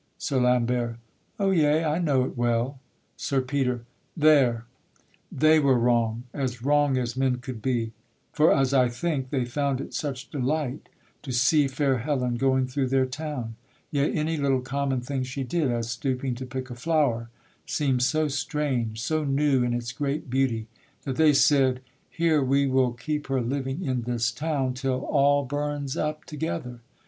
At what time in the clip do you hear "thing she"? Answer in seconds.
15.01-15.43